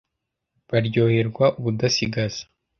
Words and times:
baryoherwa 0.69 1.45
ubudasigaza. 1.57 2.43